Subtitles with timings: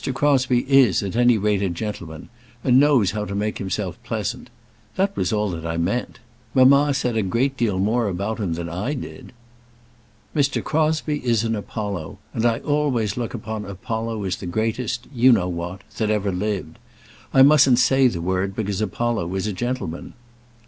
[0.15, 2.29] Crosbie is, at any rate, a gentleman,
[2.63, 4.49] and knows how to make himself pleasant.
[4.95, 6.17] That was all that I meant.
[6.55, 9.31] Mamma said a great deal more about him than I did."
[10.35, 10.63] "Mr.
[10.63, 15.47] Crosbie is an Apollo; and I always look upon Apollo as the greatest you know
[15.47, 16.79] what that ever lived.
[17.31, 20.13] I mustn't say the word, because Apollo was a gentleman."